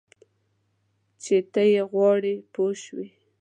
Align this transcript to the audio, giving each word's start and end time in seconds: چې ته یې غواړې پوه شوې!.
چې 1.23 1.35
ته 1.51 1.61
یې 1.73 1.81
غواړې 1.91 2.33
پوه 2.53 2.73
شوې!. 2.83 3.07